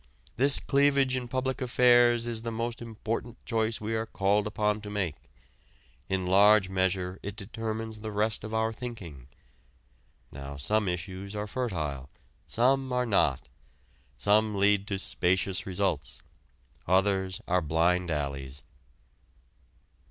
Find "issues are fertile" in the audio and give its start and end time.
10.87-12.09